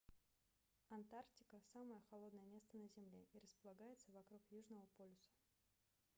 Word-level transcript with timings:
антарктика 0.89 1.59
самое 1.73 2.01
холодное 2.09 2.47
место 2.47 2.75
на 2.79 2.87
земле 2.87 3.27
и 3.33 3.39
располагается 3.39 4.11
вокруг 4.13 4.41
южного 4.49 4.87
полюса 4.97 5.29